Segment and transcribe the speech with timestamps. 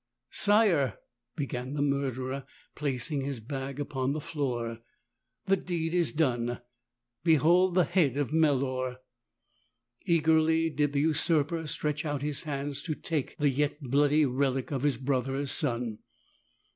[0.31, 0.95] "Sire,"
[1.35, 4.79] began the murderer, placing his bag upon the floor,
[5.45, 6.59] "the deed is done.
[7.23, 8.97] Behold the head of Melor!"
[10.07, 14.81] Eagerly did the usurper stretch out his hands to take the yet bloody relic of
[14.81, 15.99] his brother's son.